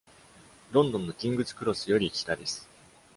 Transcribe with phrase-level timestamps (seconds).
[0.71, 2.67] ロンドンのキングズ・クロスより北です。